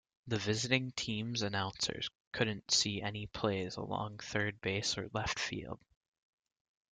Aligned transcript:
The 0.25 0.39
visiting 0.39 0.93
team's 0.93 1.43
announcers 1.43 2.09
couldn't 2.31 2.71
see 2.71 3.03
any 3.03 3.27
plays 3.27 3.75
along 3.77 4.17
third 4.17 4.59
base 4.59 4.97
or 4.97 5.07
left 5.13 5.37
field. 5.37 5.79